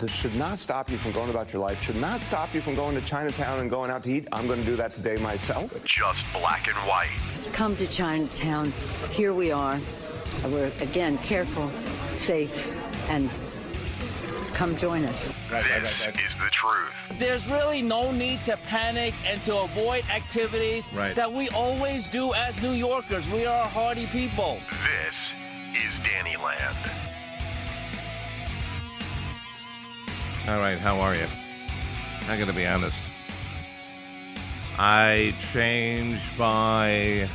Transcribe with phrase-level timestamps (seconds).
[0.00, 2.74] this should not stop you from going about your life, should not stop you from
[2.74, 4.26] going to Chinatown and going out to eat.
[4.32, 5.72] I'm going to do that today myself.
[5.84, 7.10] Just black and white.
[7.52, 8.72] Come to Chinatown.
[9.10, 9.78] Here we are.
[10.46, 11.70] We're, again, careful,
[12.14, 12.72] safe,
[13.08, 13.28] and
[14.54, 15.28] come join us.
[15.50, 16.92] This is the truth.
[17.18, 21.14] There's really no need to panic and to avoid activities Right.
[21.16, 23.28] that we always do as New Yorkers.
[23.28, 24.60] We are hardy people.
[25.06, 25.34] This
[25.74, 26.76] is Danny Land.
[30.50, 31.28] All right, how are you?
[32.26, 33.00] I got to be honest.
[34.76, 37.28] I change by,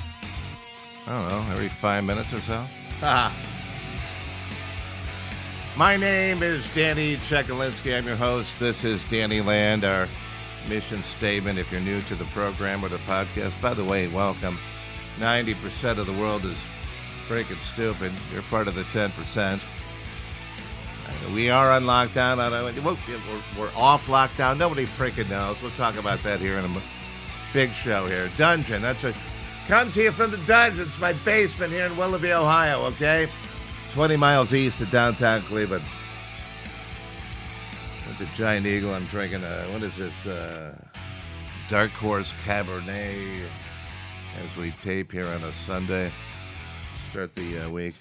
[1.07, 2.67] I don't know, every five minutes or so.
[5.77, 7.97] My name is Danny Chekalinsky.
[7.97, 8.59] I'm your host.
[8.59, 10.09] This is Danny Land, our
[10.67, 11.57] mission statement.
[11.57, 14.59] If you're new to the program or the podcast, by the way, welcome.
[15.19, 16.57] 90% of the world is
[17.29, 18.11] freaking stupid.
[18.33, 19.61] You're part of the 10%.
[21.33, 22.37] We are on lockdown.
[23.57, 24.57] We're, off lockdown.
[24.57, 25.61] Nobody freaking knows.
[25.61, 26.81] We'll talk about that here in a
[27.53, 28.29] big show here.
[28.37, 28.81] Dungeon.
[28.81, 29.15] That's what.
[29.67, 30.85] Come to you from the dungeon.
[30.85, 32.83] It's my basement here in Willoughby, Ohio.
[32.85, 33.27] Okay,
[33.93, 35.83] 20 miles east of downtown Cleveland.
[38.07, 40.25] With the Giant Eagle, I'm drinking a what is this?
[40.27, 40.75] Uh,
[41.67, 43.47] Dark Horse Cabernet.
[44.37, 46.11] As we tape here on a Sunday,
[47.09, 47.95] start the uh, week.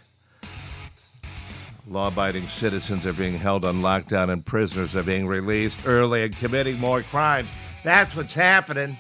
[1.87, 6.35] Law abiding citizens are being held on lockdown and prisoners are being released early and
[6.35, 7.51] committing more crimes.
[7.83, 8.97] That's what's happening.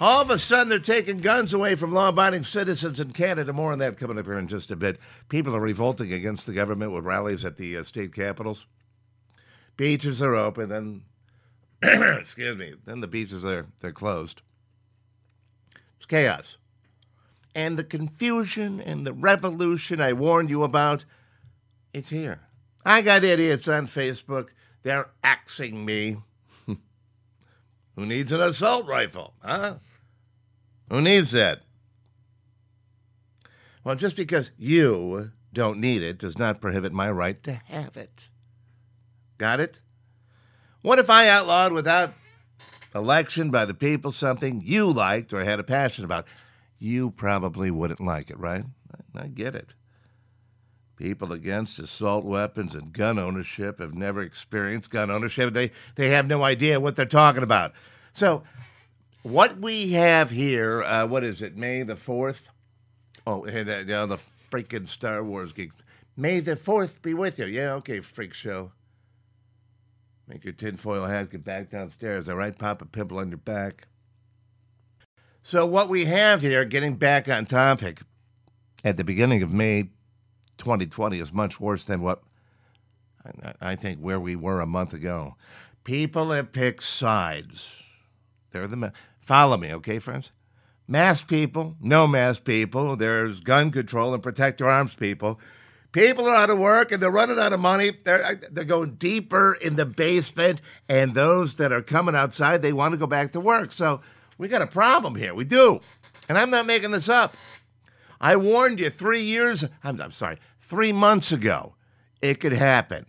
[0.00, 3.52] All of a sudden, they're taking guns away from law abiding citizens in Canada.
[3.52, 4.98] More on that coming up here in just a bit.
[5.28, 8.66] People are revolting against the government with rallies at the uh, state capitals.
[9.76, 11.02] Beaches are open, and
[12.20, 14.42] excuse me, then the beaches are they're closed.
[15.96, 16.58] It's chaos
[17.54, 21.04] and the confusion and the revolution I warned you about,
[21.92, 22.40] it's here.
[22.84, 24.48] I got idiots on Facebook.
[24.82, 26.18] They're axing me.
[26.66, 29.76] Who needs an assault rifle, huh?
[30.90, 31.62] Who needs that?
[33.84, 38.28] Well, just because you don't need it does not prohibit my right to have it.
[39.38, 39.80] Got it?
[40.82, 42.12] What if I outlawed without
[42.94, 46.26] election by the people something you liked or had a passion about?
[46.84, 48.64] You probably wouldn't like it, right?
[49.16, 49.70] I, I get it.
[50.96, 55.54] People against assault weapons and gun ownership have never experienced gun ownership.
[55.54, 57.72] They, they have no idea what they're talking about.
[58.12, 58.44] So,
[59.22, 62.42] what we have here, uh, what is it, May the 4th?
[63.26, 64.18] Oh, and, uh, you know, the
[64.50, 65.74] freaking Star Wars geeks.
[66.16, 67.46] May the 4th be with you.
[67.46, 68.72] Yeah, okay, freak show.
[70.28, 72.56] Make your tinfoil hat, get back downstairs, all right?
[72.56, 73.88] Pop a pimple on your back.
[75.46, 78.00] So, what we have here, getting back on topic,
[78.82, 79.90] at the beginning of May
[80.56, 82.22] 2020 is much worse than what
[83.60, 85.36] I- think where we were a month ago.
[85.84, 87.68] People have picked sides.
[88.52, 88.90] They're the ma-
[89.20, 90.32] follow me, okay, friends?
[90.88, 92.96] Masked people, no masked people.
[92.96, 95.38] There's gun control and protect your arms people.
[95.92, 97.90] People are out of work and they're running out of money.
[97.90, 102.92] They're they're going deeper in the basement, and those that are coming outside, they want
[102.92, 103.72] to go back to work.
[103.72, 104.00] So
[104.38, 105.34] we got a problem here.
[105.34, 105.80] We do,
[106.28, 107.34] and I'm not making this up.
[108.20, 109.64] I warned you three years.
[109.82, 111.74] I'm, I'm sorry, three months ago,
[112.22, 113.06] it could happen.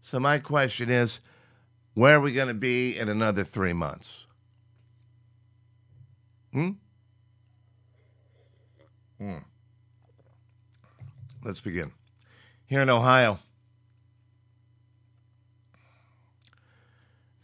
[0.00, 1.20] So my question is,
[1.94, 4.26] where are we going to be in another three months?
[6.52, 6.70] Hmm.
[9.18, 9.38] Hmm.
[11.44, 11.92] Let's begin.
[12.66, 13.38] Here in Ohio,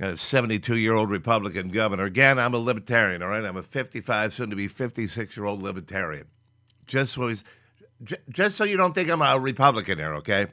[0.02, 2.04] a 72 year old Republican governor.
[2.04, 3.44] Again, I'm a libertarian, all right?
[3.44, 6.26] I'm a 55, soon to be 56 year old libertarian.
[6.86, 7.32] Just so,
[8.28, 10.48] just so you don't think I'm a Republican here, okay?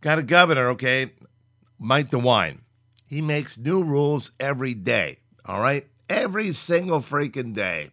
[0.00, 1.12] Got a governor, okay?
[1.78, 2.58] Mike DeWine.
[3.06, 5.86] He makes new rules every day, all right?
[6.10, 7.90] Every single freaking day.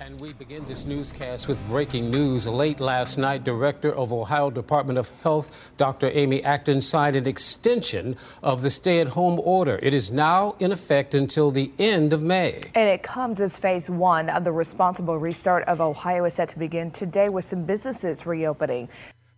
[0.00, 2.48] And we begin this newscast with breaking news.
[2.48, 6.10] Late last night, Director of Ohio Department of Health, Dr.
[6.14, 9.78] Amy Acton, signed an extension of the stay at home order.
[9.82, 12.62] It is now in effect until the end of May.
[12.74, 16.58] And it comes as phase one of the responsible restart of Ohio is set to
[16.58, 18.88] begin today with some businesses reopening.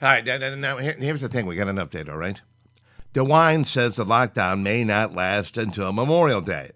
[0.01, 1.45] All right, now, now, now here- here's the thing.
[1.47, 2.41] We got an update, all right?
[3.15, 6.71] DeWine says the lockdown may not last until Memorial Day.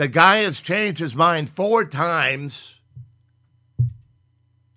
[0.00, 2.76] The guy has changed his mind four times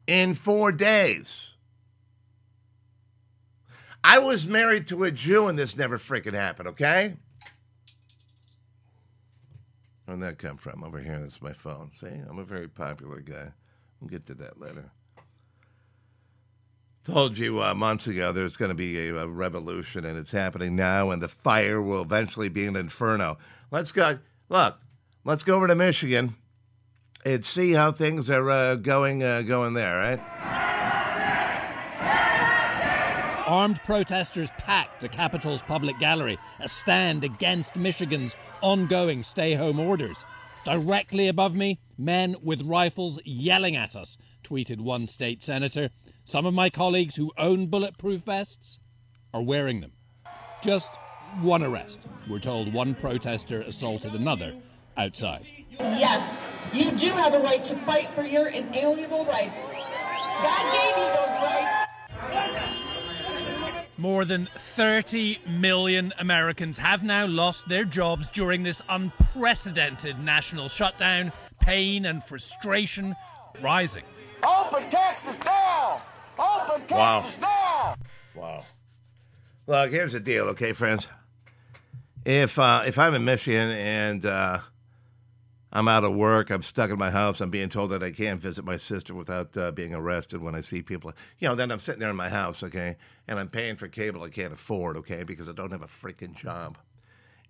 [0.06, 1.48] in four days.
[4.04, 7.16] I was married to a Jew and this never freaking happened, okay?
[10.04, 10.84] Where'd that come from?
[10.84, 11.92] Over here, that's my phone.
[12.02, 13.54] See, I'm a very popular guy.
[14.02, 14.92] We'll get to that later.
[17.06, 20.76] Told you uh, months ago there's going to be a, a revolution, and it's happening
[20.76, 23.38] now, and the fire will eventually be an inferno.
[23.72, 24.20] Let's go.
[24.50, 24.80] Look,
[25.26, 26.36] let's go over to Michigan
[27.26, 30.20] and see how things are uh, going uh, going there, right?
[33.46, 40.26] Armed protesters packed the Capitol's public gallery, a stand against Michigan's ongoing stay home orders.
[40.64, 45.90] Directly above me, men with rifles yelling at us, tweeted one state senator.
[46.24, 48.80] Some of my colleagues who own bulletproof vests
[49.34, 49.92] are wearing them.
[50.64, 50.96] Just
[51.42, 52.08] one arrest.
[52.30, 54.54] We're told one protester assaulted another
[54.98, 55.46] outside.
[55.80, 59.58] Yes, you do have a right to fight for your inalienable rights.
[60.42, 62.80] God gave you those rights.
[63.98, 71.32] More than 30 million Americans have now lost their jobs during this unprecedented national shutdown.
[71.62, 73.16] Pain and frustration
[73.62, 74.04] rising.
[74.44, 76.02] Open Texas now!
[76.38, 77.96] Open Texas now!
[78.36, 78.66] Wow.
[79.68, 81.08] Look, here's the deal, okay, friends.
[82.26, 84.60] If uh, if I'm in Michigan and uh,
[85.76, 88.40] I'm out of work, I'm stuck in my house, I'm being told that I can't
[88.40, 91.80] visit my sister without uh, being arrested when I see people, you know, then I'm
[91.80, 92.96] sitting there in my house, okay,
[93.28, 96.36] and I'm paying for cable I can't afford, okay, because I don't have a freaking
[96.36, 96.78] job.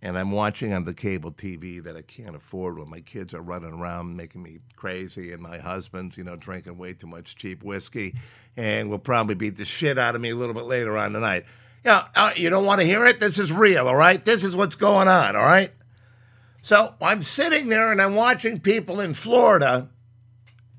[0.02, 3.42] And I'm watching on the cable TV that I can't afford when my kids are
[3.42, 7.62] running around making me crazy, and my husband's, you know, drinking way too much cheap
[7.62, 8.16] whiskey,
[8.56, 11.46] and will probably beat the shit out of me a little bit later on tonight.
[11.84, 13.20] Yeah, uh, you don't want to hear it?
[13.20, 14.24] This is real, all right?
[14.24, 15.72] This is what's going on, all right?
[16.64, 19.90] So I'm sitting there and I'm watching people in Florida.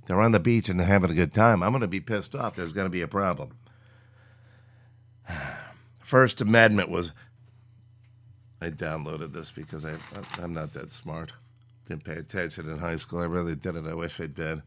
[0.07, 1.63] They're on the beach and they're having a good time.
[1.63, 2.57] I'm going to be pissed off.
[2.57, 3.51] There's going to be a problem.
[6.01, 7.13] First Amendment was.
[8.63, 9.97] I downloaded this because I,
[10.43, 11.33] I'm not that smart.
[11.87, 13.21] Didn't pay attention in high school.
[13.21, 13.87] I really didn't.
[13.87, 14.63] I wish I did.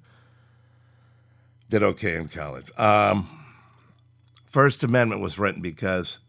[1.67, 2.69] Did okay in college.
[2.77, 3.27] Um,
[4.45, 6.19] First Amendment was written because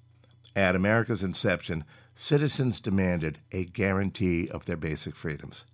[0.56, 1.84] at America's inception,
[2.20, 5.64] citizens demanded a guarantee of their basic freedoms.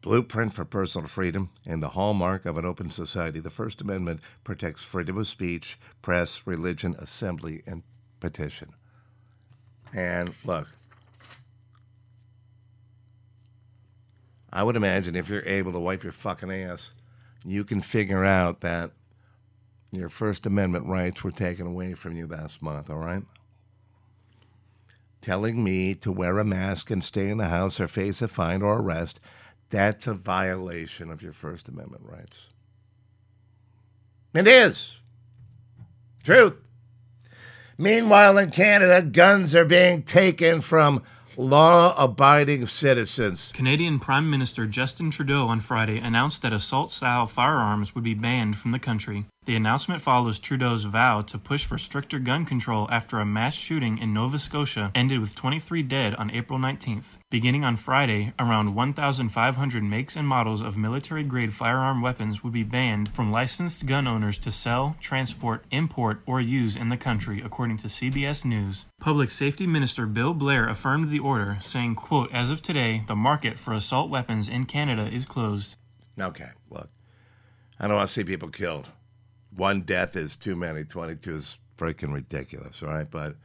[0.00, 4.82] Blueprint for personal freedom and the hallmark of an open society, the First Amendment protects
[4.82, 7.82] freedom of speech, press, religion, assembly, and
[8.20, 8.72] petition.
[9.92, 10.66] And look,
[14.50, 16.92] I would imagine if you're able to wipe your fucking ass,
[17.44, 18.92] you can figure out that
[19.92, 23.24] your First Amendment rights were taken away from you last month, all right?
[25.24, 28.60] Telling me to wear a mask and stay in the house or face a fine
[28.60, 29.20] or arrest,
[29.70, 32.48] that's a violation of your First Amendment rights.
[34.34, 34.98] It is.
[36.22, 36.58] Truth.
[37.78, 41.02] Meanwhile, in Canada, guns are being taken from
[41.38, 43.50] law abiding citizens.
[43.54, 48.58] Canadian Prime Minister Justin Trudeau on Friday announced that assault style firearms would be banned
[48.58, 49.24] from the country.
[49.46, 53.98] The announcement follows Trudeau's vow to push for stricter gun control after a mass shooting
[53.98, 57.18] in Nova Scotia ended with 23 dead on April 19th.
[57.28, 62.62] Beginning on Friday, around 1,500 makes and models of military grade firearm weapons would be
[62.62, 67.76] banned from licensed gun owners to sell, transport, import, or use in the country, according
[67.76, 68.86] to CBS News.
[68.98, 73.58] Public Safety Minister Bill Blair affirmed the order, saying, quote, As of today, the market
[73.58, 75.76] for assault weapons in Canada is closed.
[76.18, 76.88] Okay, look,
[77.78, 78.88] I don't want to see people killed
[79.56, 80.84] one death is too many.
[80.84, 83.10] 22 is freaking ridiculous, all right?
[83.10, 83.36] But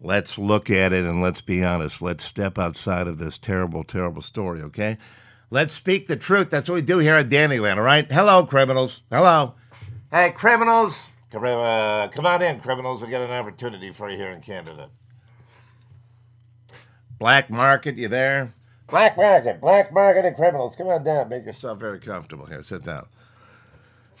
[0.00, 2.02] let's look at it and let's be honest.
[2.02, 4.98] Let's step outside of this terrible, terrible story, okay?
[5.50, 6.50] Let's speak the truth.
[6.50, 8.10] That's what we do here at Dannyland, all right?
[8.10, 9.02] Hello, criminals.
[9.10, 9.54] Hello.
[10.10, 11.08] Hey, criminals.
[11.30, 13.02] Come, uh, come on in, criminals.
[13.02, 14.90] We got an opportunity for you here in Canada.
[17.18, 18.54] Black market, you there?
[18.88, 20.74] Black market, black market and criminals.
[20.74, 21.28] Come on down.
[21.28, 22.62] Make yourself very comfortable here.
[22.62, 23.06] Sit down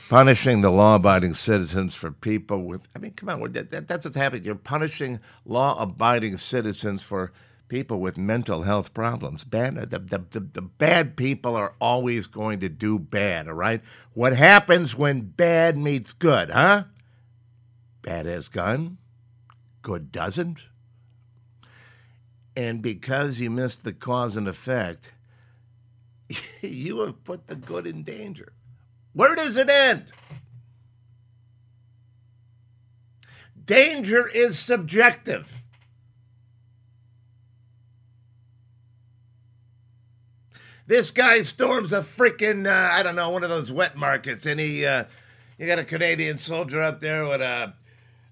[0.08, 2.88] punishing the law-abiding citizens for people with.
[2.94, 4.44] I mean, come on, that, that, that's what's happening.
[4.44, 7.32] You're punishing law-abiding citizens for
[7.68, 9.44] people with mental health problems.
[9.44, 13.48] Bad, the, the, the, the, bad people are always going to do bad.
[13.48, 13.80] All right.
[14.12, 16.84] What happens when bad meets good, huh?
[18.02, 18.98] Bad has gun,
[19.82, 20.64] good doesn't.
[22.56, 25.12] And because you missed the cause and effect,
[26.60, 28.52] you have put the good in danger.
[29.12, 30.12] Where does it end?
[33.64, 35.62] Danger is subjective.
[40.86, 44.58] This guy storms a freaking, uh, I don't know, one of those wet markets, and
[44.58, 45.04] he, uh,
[45.56, 47.74] you got a Canadian soldier up there with a,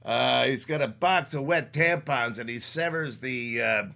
[0.05, 3.93] uh, he's got a box of wet tampons, and he severs the,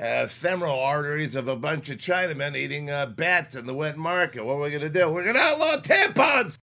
[0.00, 4.44] uh, femoral arteries of a bunch of Chinamen eating uh, bats in the wet market.
[4.44, 5.10] What are we going to do?
[5.10, 6.58] We're going to outlaw tampons!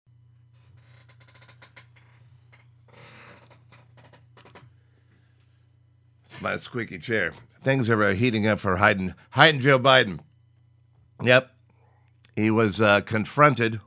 [6.40, 7.32] My squeaky chair.
[7.60, 9.14] Things are uh, heating up for Hayden.
[9.34, 10.20] Hayden Joe Biden.
[11.22, 11.50] Yep.
[12.36, 13.80] He was uh, confronted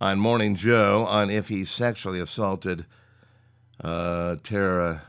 [0.00, 2.86] on Morning Joe on if he sexually assaulted
[3.82, 5.02] uh, Tara,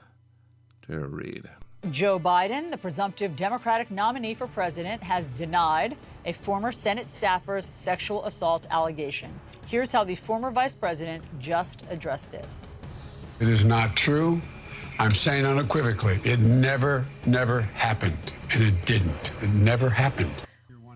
[0.86, 1.50] Tara Reade.
[1.92, 5.96] Joe Biden, the presumptive Democratic nominee for president, has denied
[6.26, 9.32] a former Senate staffer's sexual assault allegation.
[9.66, 12.46] Here's how the former vice president just addressed it.
[13.40, 14.42] It is not true.
[15.00, 18.34] I'm saying unequivocally, it never, never happened.
[18.52, 19.32] And it didn't.
[19.42, 20.34] It never happened.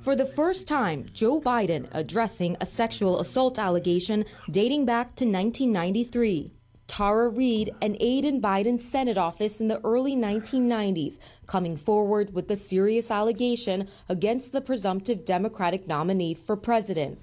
[0.02, 6.52] For the first time, Joe Biden addressing a sexual assault allegation dating back to 1993.
[6.86, 12.48] Tara Reade, an aide in Biden's Senate office in the early 1990s, coming forward with
[12.48, 17.20] the serious allegation against the presumptive Democratic nominee for president.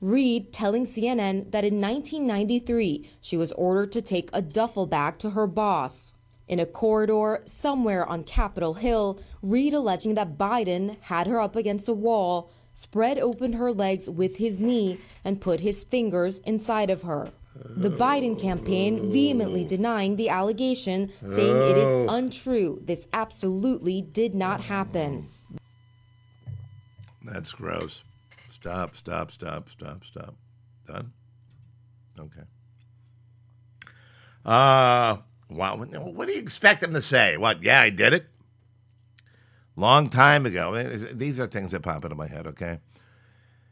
[0.00, 5.30] Reade telling CNN that in 1993 she was ordered to take a duffel bag to
[5.30, 6.12] her boss.
[6.48, 11.88] In a corridor somewhere on Capitol Hill, Reade alleging that Biden had her up against
[11.88, 17.02] a wall, spread open her legs with his knee, and put his fingers inside of
[17.02, 17.30] her.
[17.76, 22.80] The Biden campaign vehemently denying the allegation, saying it is untrue.
[22.84, 25.28] This absolutely did not happen.
[27.22, 28.02] That's gross.
[28.50, 30.34] Stop, stop, stop, stop, stop.
[30.86, 31.12] Done?
[32.18, 32.42] Okay.
[34.44, 35.16] Uh,
[35.50, 35.76] wow.
[35.76, 37.36] What do you expect them to say?
[37.36, 37.62] What?
[37.62, 38.26] Yeah, I did it?
[39.76, 40.82] Long time ago.
[41.12, 42.78] These are things that pop into my head, okay?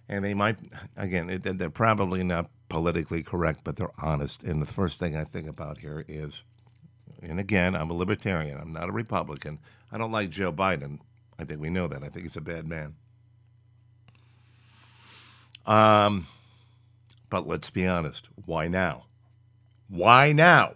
[0.08, 0.58] And they might,
[0.96, 4.42] again, they're probably not politically correct, but they're honest.
[4.42, 6.42] And the first thing I think about here is,
[7.22, 9.60] and again, I'm a libertarian, I'm not a Republican.
[9.92, 10.98] I don't like Joe Biden.
[11.38, 12.02] I think we know that.
[12.02, 12.96] I think he's a bad man.
[15.64, 16.26] Um,
[17.30, 18.28] but let's be honest.
[18.44, 19.04] Why now?
[19.88, 20.74] Why now?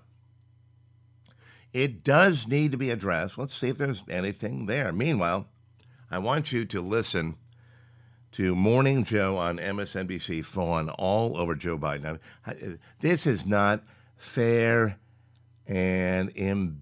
[1.72, 3.36] It does need to be addressed.
[3.36, 4.92] Let's see if there's anything there.
[4.92, 5.48] Meanwhile,
[6.12, 7.38] I want you to listen
[8.32, 12.18] to Morning Joe on MSNBC fawn all over Joe Biden.
[13.00, 13.82] This is not
[14.16, 14.98] fair
[15.66, 16.76] and imbalanced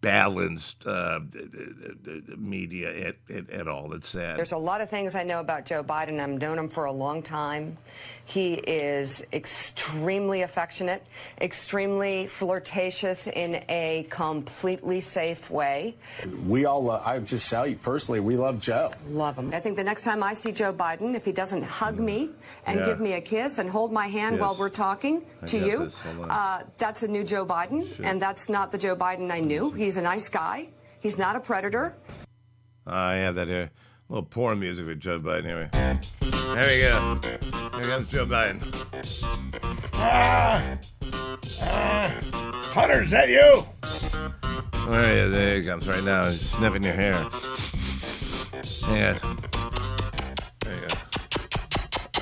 [0.00, 1.20] balanced uh,
[2.36, 3.92] media at, at, at, all.
[3.92, 4.38] It's sad.
[4.38, 6.20] There's a lot of things I know about Joe Biden.
[6.20, 7.76] I've known him for a long time.
[8.30, 11.04] He is extremely affectionate,
[11.40, 15.96] extremely flirtatious in a completely safe way.
[16.46, 18.90] We all, uh, I just tell you personally, we love Joe.
[19.08, 19.52] Love him.
[19.52, 22.30] I think the next time I see Joe Biden, if he doesn't hug me
[22.66, 22.86] and yeah.
[22.86, 24.42] give me a kiss and hold my hand yes.
[24.42, 25.90] while we're talking I to you,
[26.22, 29.72] uh, that's a new Joe Biden, and that's not the Joe Biden I knew.
[29.72, 30.68] He's a nice guy.
[31.00, 31.96] He's not a predator.
[32.86, 33.70] I have that here.
[34.08, 35.70] A little porn music for Joe Biden here.
[35.72, 37.20] There we go.
[37.78, 38.60] Here comes Joe Biden.
[39.94, 40.78] Ah!
[41.62, 42.20] Ah!
[42.72, 43.66] Hunter, is that you?
[44.90, 45.32] There he is.
[45.32, 46.26] There he comes right now.
[46.30, 47.14] He's sniffing your hair.
[48.90, 49.18] Yeah.
[50.60, 50.94] There you go.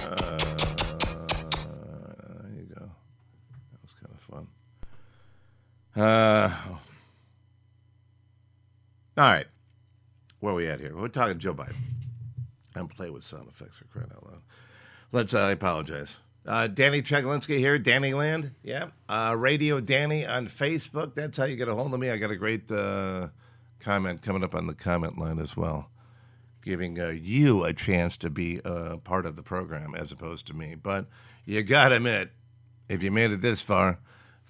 [0.01, 0.39] Uh,
[2.43, 2.91] there you go.
[3.73, 4.47] That was kind of fun.
[5.97, 6.51] Uh,
[9.19, 9.47] all right.
[10.39, 10.97] Where are we at here?
[10.97, 11.75] We're talking Joe Biden.
[12.77, 14.43] I'm playing with sound effects for crying out loud.
[15.11, 16.19] Let's, uh, I apologize.
[16.47, 18.53] Uh, Danny Cheglinski here, Danny Land.
[18.63, 18.87] Yeah.
[19.09, 21.15] Uh, Radio Danny on Facebook.
[21.15, 22.11] That's how you get a hold of me.
[22.11, 23.29] I got a great uh,
[23.81, 25.91] comment coming up on the comment line as well,
[26.63, 30.55] giving uh, you a chance to be uh, part of the program as opposed to
[30.55, 30.77] me.
[30.77, 31.07] But
[31.45, 32.31] you got to admit,
[32.89, 33.99] if you made it this far,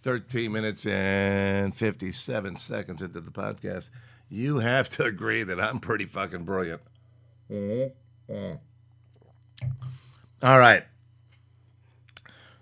[0.02, 3.88] 13 minutes and 57 seconds into the podcast,
[4.28, 6.82] you have to agree that I'm pretty fucking brilliant.
[7.50, 8.32] Mm-hmm.
[8.32, 8.58] Mm.
[10.42, 10.84] All right.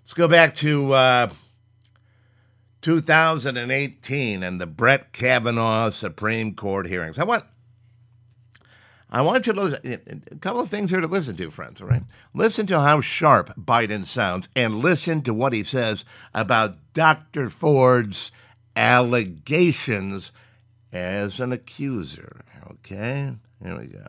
[0.01, 1.29] Let's go back to uh,
[2.81, 7.19] 2018 and the Brett Kavanaugh Supreme Court hearings.
[7.19, 7.43] I want.
[9.09, 10.23] I want you to listen.
[10.31, 12.03] A couple of things here to listen to, friends, all right?
[12.33, 17.49] Listen to how sharp Biden sounds and listen to what he says about Dr.
[17.49, 18.31] Ford's
[18.75, 20.31] allegations
[20.91, 22.41] as an accuser.
[22.71, 24.05] Okay, here we go.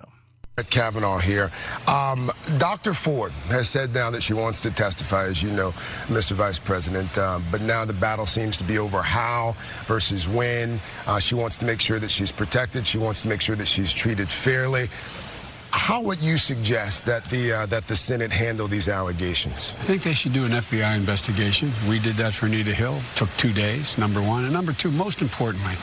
[0.64, 1.50] Kavanaugh here.
[1.86, 2.94] Um, Dr.
[2.94, 5.70] Ford has said now that she wants to testify, as you know,
[6.06, 6.32] Mr.
[6.32, 7.16] Vice President.
[7.16, 9.54] Uh, but now the battle seems to be over how
[9.86, 10.80] versus when.
[11.06, 12.86] Uh, she wants to make sure that she's protected.
[12.86, 14.88] She wants to make sure that she's treated fairly.
[15.70, 19.74] How would you suggest that the uh, that the Senate handle these allegations?
[19.78, 21.70] I think they should do an FBI investigation.
[21.88, 22.98] We did that for Anita Hill.
[23.16, 23.98] Took two days.
[23.98, 25.74] Number one, and number two, most importantly.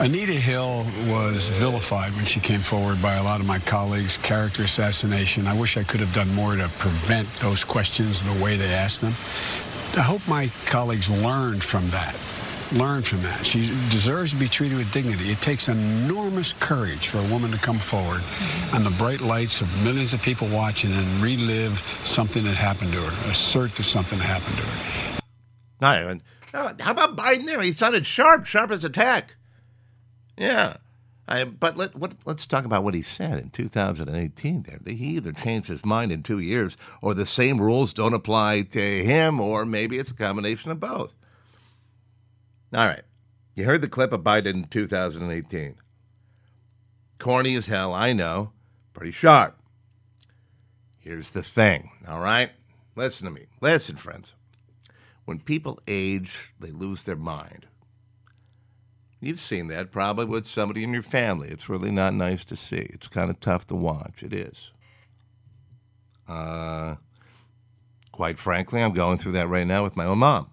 [0.00, 4.16] Anita Hill was vilified when she came forward by a lot of my colleagues.
[4.18, 5.46] Character assassination.
[5.46, 9.00] I wish I could have done more to prevent those questions the way they asked
[9.00, 9.14] them.
[9.96, 12.16] I hope my colleagues learned from that
[12.72, 13.44] learn from that.
[13.44, 15.30] She deserves to be treated with dignity.
[15.30, 18.22] It takes enormous courage for a woman to come forward
[18.72, 23.00] on the bright lights of millions of people watching and relive something that happened to
[23.00, 25.20] her, assert that something happened to her.
[25.80, 26.22] Not even.
[26.54, 27.60] Uh, how about Biden there?
[27.60, 29.36] He sounded sharp, sharp as a tack.
[30.36, 30.76] Yeah.
[31.28, 34.78] I, but let, what, let's talk about what he said in 2018 there.
[34.84, 39.04] He either changed his mind in two years or the same rules don't apply to
[39.04, 41.12] him, or maybe it's a combination of both.
[42.74, 43.02] All right.
[43.54, 45.76] You heard the clip of Biden in 2018.
[47.18, 48.52] Corny as hell, I know.
[48.94, 49.58] Pretty sharp.
[50.98, 52.50] Here's the thing, all right?
[52.96, 53.46] Listen to me.
[53.60, 54.34] Listen, friends.
[55.24, 57.66] When people age, they lose their mind.
[59.20, 61.48] You've seen that probably with somebody in your family.
[61.48, 62.90] It's really not nice to see.
[62.92, 64.22] It's kind of tough to watch.
[64.22, 64.72] It is.
[66.26, 66.96] Uh,
[68.10, 70.50] quite frankly, I'm going through that right now with my own mom.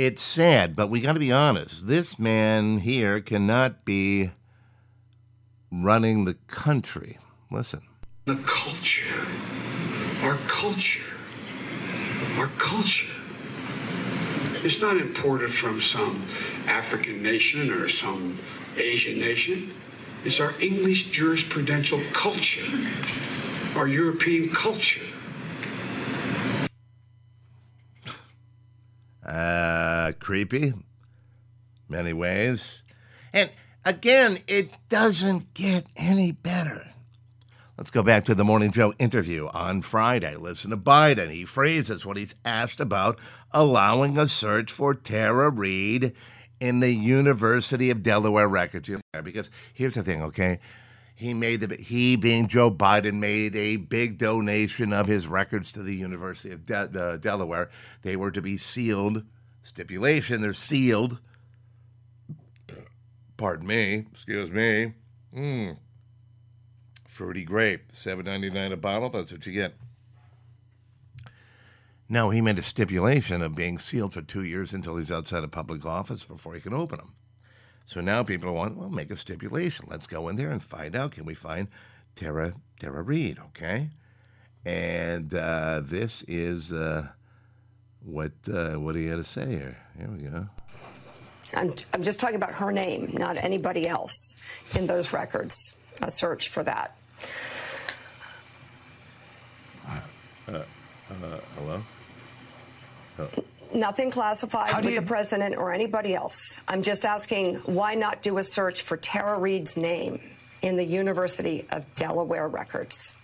[0.00, 1.88] It's sad, but we got to be honest.
[1.88, 4.30] This man here cannot be
[5.72, 7.18] running the country.
[7.50, 7.80] Listen.
[8.26, 9.26] The culture,
[10.22, 11.02] our culture,
[12.36, 13.08] our culture
[14.62, 16.24] is not imported from some
[16.68, 18.38] African nation or some
[18.76, 19.74] Asian nation.
[20.24, 22.62] It's our English jurisprudential culture,
[23.74, 25.02] our European culture.
[29.28, 29.77] Uh,
[30.12, 30.74] creepy,
[31.88, 32.82] many ways.
[33.32, 33.50] And
[33.84, 36.88] again, it doesn't get any better.
[37.76, 40.34] Let's go back to the Morning Joe interview on Friday.
[40.34, 41.30] Listen to Biden.
[41.30, 43.20] He phrases what he's asked about
[43.52, 46.12] allowing a search for Tara Reade
[46.58, 48.90] in the University of Delaware records.
[49.22, 50.58] Because here's the thing, okay?
[51.14, 55.82] He made the he being Joe Biden made a big donation of his records to
[55.82, 57.70] the University of De- uh, Delaware.
[58.02, 59.24] They were to be sealed.
[59.68, 61.18] Stipulation: they're sealed.
[63.36, 64.06] Pardon me.
[64.10, 64.94] Excuse me.
[65.32, 65.72] Hmm.
[67.06, 69.10] Fruity grape, seven ninety nine a bottle.
[69.10, 69.74] That's what you get.
[72.08, 75.50] No, he made a stipulation of being sealed for two years until he's outside of
[75.50, 77.12] public office before he can open them.
[77.84, 79.84] So now people want, well, make a stipulation.
[79.90, 81.12] Let's go in there and find out.
[81.12, 81.68] Can we find
[82.14, 83.38] Tara Tara Reade?
[83.38, 83.90] Okay,
[84.64, 87.08] and uh, this is uh,
[88.08, 89.76] what uh, what he had to say here.
[89.98, 90.48] Here we go.
[91.54, 94.36] I'm, I'm just talking about her name, not anybody else
[94.74, 95.74] in those records.
[96.02, 96.96] A search for that.
[100.46, 100.62] Uh,
[101.08, 101.82] hello.
[103.18, 103.28] Oh.
[103.74, 106.58] Nothing classified with the president or anybody else.
[106.68, 110.20] I'm just asking why not do a search for Tara Reade's name
[110.62, 113.14] in the University of Delaware records?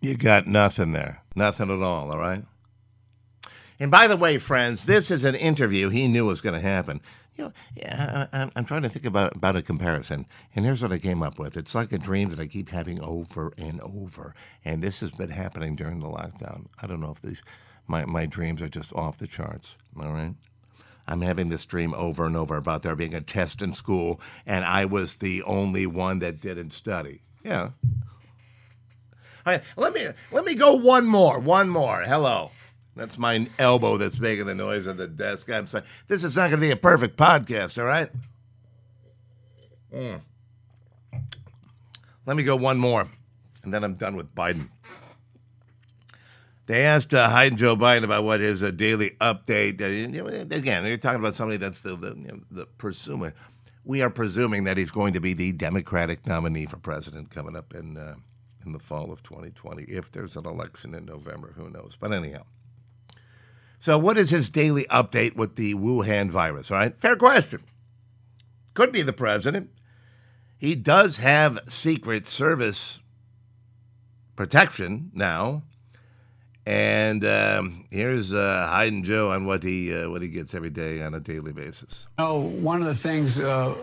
[0.00, 1.22] You got nothing there.
[1.34, 2.44] Nothing at all, all right?
[3.80, 7.00] And by the way, friends, this is an interview he knew was going to happen.
[7.36, 10.92] You know, yeah, I, I'm trying to think about, about a comparison, and here's what
[10.92, 11.56] I came up with.
[11.56, 15.30] It's like a dream that I keep having over and over, and this has been
[15.30, 16.66] happening during the lockdown.
[16.82, 17.40] I don't know if these
[17.86, 20.34] my, my dreams are just off the charts, all right?
[21.08, 24.64] I'm having this dream over and over about there being a test in school, and
[24.64, 27.22] I was the only one that didn't study.
[27.42, 27.70] Yeah.
[29.46, 32.02] All right, let me let me go one more, one more.
[32.02, 32.50] Hello.
[32.96, 35.48] That's my elbow that's making the noise on the desk.
[35.50, 35.84] I'm sorry.
[36.08, 38.10] This is not going to be a perfect podcast, all right?
[39.92, 40.20] Mm.
[42.26, 43.08] Let me go one more,
[43.62, 44.68] and then I'm done with Biden.
[46.66, 49.80] They asked uh, Hyde and Joe Biden about what his uh, daily update.
[49.80, 53.32] Uh, again, they're talking about somebody that's the, the, you know, the presuming.
[53.84, 57.74] We are presuming that he's going to be the Democratic nominee for president coming up
[57.74, 58.14] in uh,
[58.64, 59.82] in the fall of 2020.
[59.84, 61.96] If there's an election in November, who knows?
[61.98, 62.42] But anyhow.
[63.80, 66.70] So, what is his daily update with the Wuhan virus?
[66.70, 67.62] All right, fair question.
[68.74, 69.70] Could be the president.
[70.58, 72.98] He does have Secret Service
[74.36, 75.62] protection now.
[76.66, 80.68] And um, here's uh, Hyde and Joe on what he uh, what he gets every
[80.68, 82.06] day on a daily basis.
[82.18, 83.74] Oh, one of the things uh,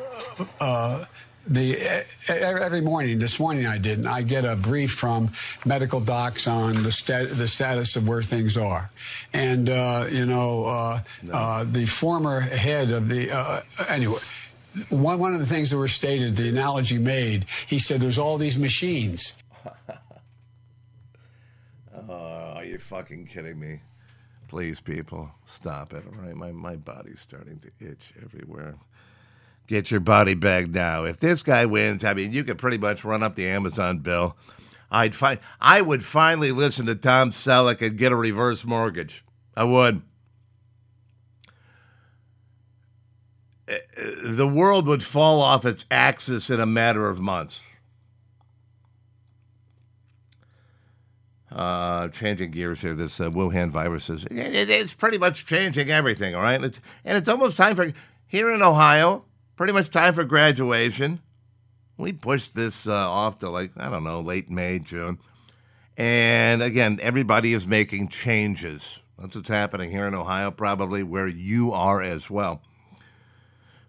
[0.61, 1.05] uh
[1.47, 3.19] the every morning.
[3.19, 4.05] This morning I did.
[4.05, 5.31] I get a brief from
[5.65, 8.89] medical docs on the stat, the status of where things are,
[9.33, 11.33] and uh, you know uh, no.
[11.33, 14.19] uh, the former head of the uh, anyway.
[14.89, 18.37] One one of the things that were stated, the analogy made, he said, "There's all
[18.37, 19.35] these machines."
[21.95, 23.79] oh, are you fucking kidding me?
[24.47, 26.03] Please, people, stop it.
[26.05, 28.75] All right, my my body's starting to itch everywhere
[29.67, 31.03] get your body bag now.
[31.03, 34.35] If this guy wins, I mean, you could pretty much run up the Amazon bill.
[34.89, 39.23] I'd find I would finally listen to Tom Selleck and get a reverse mortgage.
[39.55, 40.01] I would.
[44.23, 47.59] the world would fall off its axis in a matter of months.
[51.51, 52.95] Uh, changing gears here.
[52.95, 56.35] This uh, Wuhan virus is it, it's pretty much changing everything.
[56.35, 57.91] All right, it's, and it's almost time for
[58.27, 59.25] here in Ohio.
[59.57, 61.19] Pretty much time for graduation.
[61.97, 65.17] We pushed this uh, off to like I don't know, late May, June,
[65.97, 68.99] and again, everybody is making changes.
[69.17, 72.61] That's what's happening here in Ohio, probably where you are as well.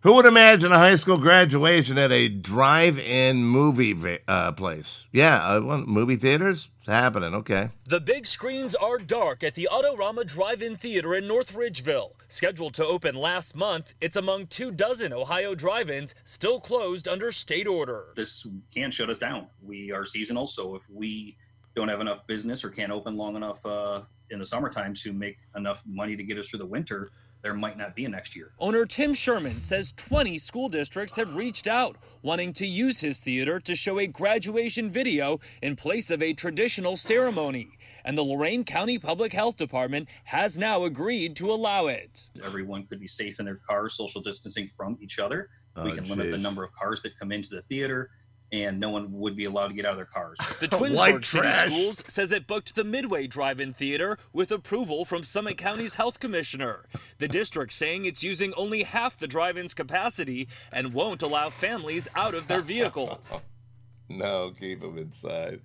[0.03, 5.03] Who would imagine a high school graduation at a drive-in movie uh, place?
[5.11, 6.69] Yeah, uh, movie theaters.
[6.79, 7.35] It's happening.
[7.35, 7.71] Okay.
[7.85, 12.13] The big screens are dark at the Autorama Drive-In Theater in North Ridgeville.
[12.29, 17.67] Scheduled to open last month, it's among two dozen Ohio drive-ins still closed under state
[17.67, 18.05] order.
[18.15, 19.49] This can shut us down.
[19.61, 21.37] We are seasonal, so if we
[21.75, 25.39] don't have enough business or can't open long enough uh, in the summertime to make
[25.57, 27.11] enough money to get us through the winter,
[27.43, 28.53] there might not be a next year.
[28.59, 33.61] Owner Tim Sherman says 20 school districts have reached out wanting to use his theater
[33.61, 37.71] to show a graduation video in place of a traditional ceremony.
[38.05, 42.29] And the Lorain County Public Health Department has now agreed to allow it.
[42.45, 45.51] Everyone could be safe in their cars, social distancing from each other.
[45.77, 46.11] Oh, we ah, can geez.
[46.11, 48.11] limit the number of cars that come into the theater
[48.53, 50.39] and no one would be allowed to get out of their cars.
[50.61, 55.25] The oh, Twinsburg City Schools says it booked the Midway Drive-In Theater with approval from
[55.25, 56.87] Summit County's health commissioner.
[57.19, 62.35] The district saying it's using only half the drive-in's capacity and won't allow families out
[62.35, 63.19] of their vehicles.
[64.09, 65.61] no, keep them inside.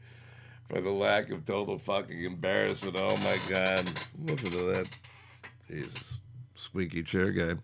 [0.70, 2.98] For the lack of total fucking embarrassment.
[3.00, 3.90] Oh my God.
[4.26, 4.90] Listen to that.
[5.70, 6.20] Jesus.
[6.56, 7.62] Squeaky chair guy.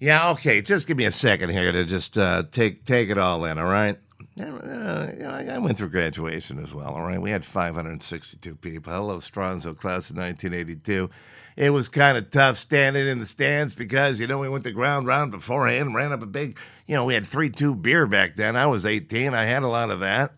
[0.00, 0.62] Yeah, okay.
[0.62, 3.58] Just give me a second here to just uh, take take it all in.
[3.58, 3.98] All right.
[4.40, 5.08] Uh,
[5.50, 6.94] I went through graduation as well.
[6.94, 7.20] All right.
[7.20, 8.92] We had 562 people.
[8.92, 11.10] Hello, Stronzo class of 1982.
[11.56, 14.70] It was kind of tough standing in the stands because you know we went the
[14.70, 16.56] ground round beforehand, ran up a big.
[16.86, 18.54] You know, we had three two beer back then.
[18.54, 19.34] I was 18.
[19.34, 20.34] I had a lot of that.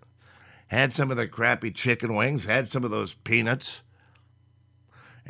[0.68, 2.44] Had some of the crappy chicken wings.
[2.46, 3.82] Had some of those peanuts.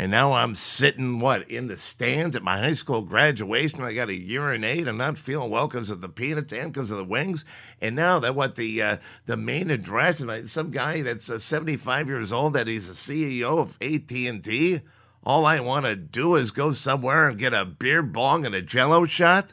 [0.01, 3.83] And now I'm sitting, what, in the stands at my high school graduation.
[3.83, 4.89] I got to urinate.
[4.89, 7.45] I'm not feeling well because of the peanuts and because of the wings.
[7.83, 12.09] And now that what the uh, the main address, and some guy that's uh, 75
[12.09, 14.81] years old, that he's a CEO of AT&T.
[15.23, 18.63] All I want to do is go somewhere and get a beer bong and a
[18.63, 19.53] jello shot.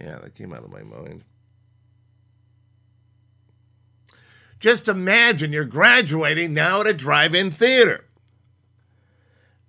[0.00, 1.22] Yeah, that came out of my mind.
[4.58, 8.06] Just imagine you're graduating now at a drive-in theater.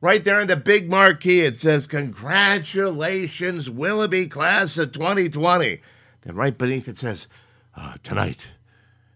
[0.06, 5.82] Right there in the big marquee, it says, Congratulations, Willoughby class of 2020.
[6.22, 7.28] Then right beneath it says,
[7.76, 8.50] uh, Tonight,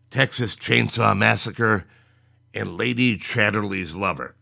[0.10, 1.86] Texas Chainsaw Massacre
[2.56, 4.34] and Lady Chatterley's Lover.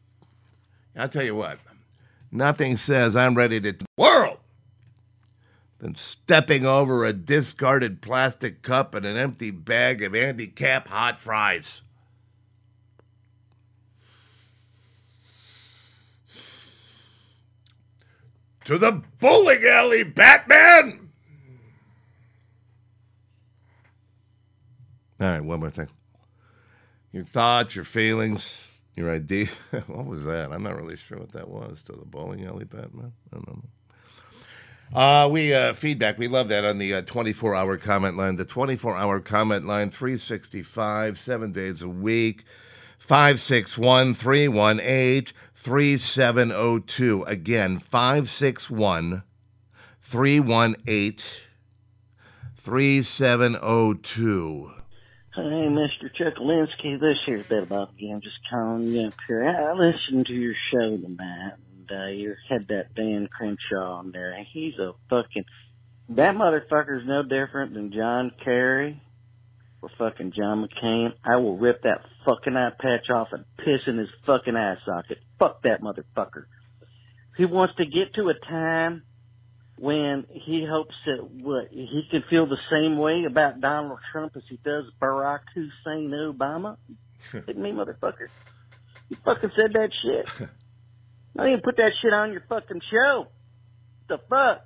[0.95, 1.59] I'll tell you what,
[2.31, 4.37] nothing says I'm ready to world
[5.79, 11.19] than stepping over a discarded plastic cup and an empty bag of Andy Capp hot
[11.19, 11.81] fries.
[18.67, 21.09] To the bowling alley, Batman!
[25.21, 25.87] All right, one more thing.
[27.13, 28.57] Your thoughts, your feelings,
[28.93, 29.47] your idea.
[29.87, 30.51] what was that?
[30.51, 31.81] I'm not really sure what that was.
[31.83, 33.13] To the bowling alley, Batman?
[33.31, 34.99] I don't know.
[34.99, 36.17] Uh, we uh, feedback.
[36.17, 38.35] We love that on the 24 uh, hour comment line.
[38.35, 42.43] The 24 hour comment line, 365, seven days a week.
[42.97, 47.23] 561 318 3702.
[47.23, 49.23] Again, 561
[50.01, 51.17] 318
[52.55, 54.71] 3702.
[55.35, 56.09] Hey, Mr.
[56.19, 58.11] Chuckalinsky, this here's Bill Bucky.
[58.11, 59.47] I'm just calling you up here.
[59.47, 64.35] I listened to your show tonight, and uh, you had that Dan Crenshaw on there,
[64.51, 65.45] he's a fucking.
[66.09, 69.01] That motherfucker's no different than John Kerry
[69.81, 71.13] or fucking John McCain.
[71.23, 75.19] I will rip that fucking eye patch off and piss in his fucking eye socket.
[75.39, 76.45] Fuck that motherfucker.
[77.37, 79.03] He wants to get to a time
[79.77, 84.41] when he hopes that what he can feel the same way about Donald Trump as
[84.49, 86.77] he does Barack Hussein Obama.
[87.31, 88.27] Hit me, motherfucker.
[89.09, 90.49] You fucking said that shit.
[91.39, 93.27] I didn't put that shit on your fucking show.
[94.09, 94.65] The fuck?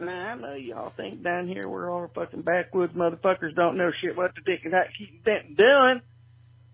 [0.00, 4.16] Now I know y'all think down here we're all fucking backwoods motherfuckers don't know shit
[4.16, 6.00] what the dick and that keep doing,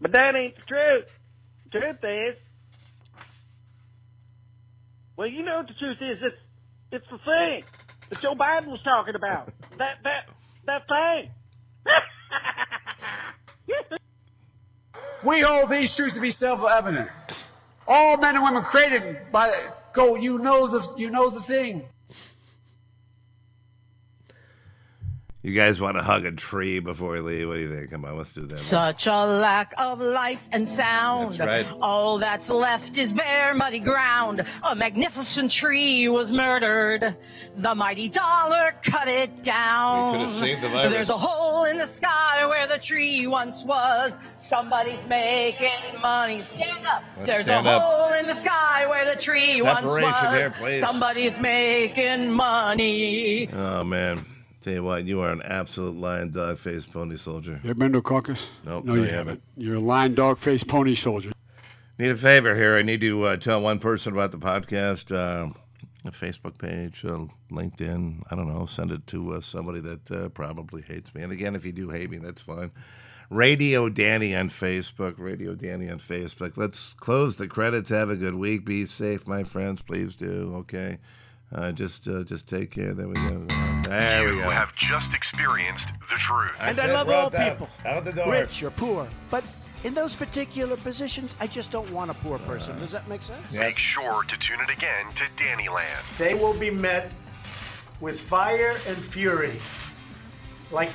[0.00, 1.06] but that ain't the truth.
[1.64, 2.36] The truth is,
[5.16, 6.18] well, you know what the truth is.
[6.22, 6.36] It's
[6.90, 7.62] it's the thing
[8.08, 9.52] that Joe Biden was talking about.
[9.78, 10.28] that that
[10.66, 11.30] that thing.
[15.24, 17.08] we hold these truths to be self-evident.
[17.86, 19.54] All men and women created by
[19.92, 20.16] go.
[20.16, 21.84] You know the you know the thing.
[25.44, 27.48] You guys want to hug a tree before we leave?
[27.48, 27.90] What do you think?
[27.90, 28.60] Come on, let's do that.
[28.60, 31.34] Such a lack of life and sound.
[31.34, 31.78] That's right.
[31.82, 34.46] All that's left is bare, muddy ground.
[34.62, 37.16] A magnificent tree was murdered.
[37.56, 40.12] The mighty dollar cut it down.
[40.12, 40.92] We could have saved the virus.
[40.92, 44.16] There's a hole in the sky where the tree once was.
[44.36, 46.40] Somebody's making money.
[46.40, 47.02] Stand up.
[47.16, 47.82] Let's There's stand a up.
[47.82, 50.34] hole in the sky where the tree once was.
[50.34, 50.78] Here, please.
[50.78, 53.48] Somebody's making money.
[53.52, 54.24] Oh man,
[54.62, 57.60] tell you what, you are an absolute lion dog faced pony soldier.
[57.62, 58.50] You ever been to a caucus?
[58.64, 59.42] Nope, No, no, you you haven't.
[59.56, 61.32] You're a lion dog faced pony soldier.
[61.98, 62.76] Need a favor here.
[62.76, 65.52] I need to uh, tell one person about the podcast, uh,
[66.04, 68.22] a Facebook page, uh, LinkedIn.
[68.30, 68.66] I don't know.
[68.66, 71.22] Send it to uh, somebody that uh, probably hates me.
[71.22, 72.70] And again, if you do hate me, that's fine.
[73.30, 75.14] Radio Danny on Facebook.
[75.18, 76.56] Radio Danny on Facebook.
[76.56, 77.90] Let's close the credits.
[77.90, 78.64] Have a good week.
[78.64, 79.80] Be safe, my friends.
[79.82, 80.54] Please do.
[80.58, 80.98] Okay.
[81.54, 82.94] Uh, just, uh, just take care.
[82.94, 83.46] There we go.
[83.88, 84.50] There we you go.
[84.50, 86.56] have just experienced the truth.
[86.60, 88.30] And That's I love all out the- people, out the door.
[88.32, 89.06] rich or poor.
[89.30, 89.44] But
[89.84, 92.76] in those particular positions, I just don't want a poor Uh, person.
[92.78, 93.52] Does that make sense?
[93.52, 96.00] Make sure to tune in again to Danny Land.
[96.16, 97.12] They will be met
[98.00, 99.60] with fire and fury
[100.70, 100.90] like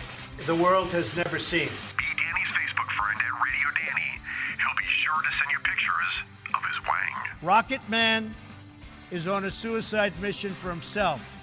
[0.47, 1.67] the world has never seen.
[1.97, 4.19] Be Danny's Facebook friend at Radio Danny.
[4.57, 6.13] He'll be sure to send you pictures
[6.55, 7.13] of his wang.
[7.43, 8.33] Rocket Man
[9.11, 11.36] is on a suicide mission for himself.